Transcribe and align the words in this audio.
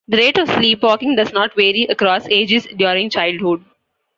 The 0.07 0.17
rate 0.17 0.39
of 0.39 0.49
sleepwalking 0.49 1.15
does 1.15 1.31
not 1.31 1.55
vary 1.55 1.83
across 1.83 2.25
ages 2.27 2.65
during 2.75 3.11
childhood. 3.11 3.63